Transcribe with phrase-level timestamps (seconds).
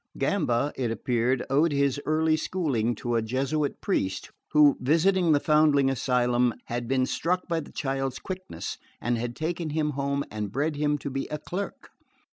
[0.17, 5.91] Gamba, it appeared, owed his early schooling to a Jesuit priest who, visiting the foundling
[5.91, 10.75] asylum, had been struck by the child's quickness, and had taken him home and bred
[10.75, 11.91] him to be a clerk.